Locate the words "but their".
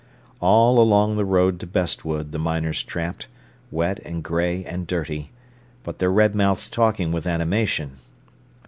5.83-6.09